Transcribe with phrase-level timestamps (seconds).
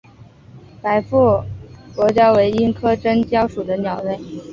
[0.81, 1.43] 白腹
[1.95, 4.19] 隼雕为鹰科真雕属的鸟类。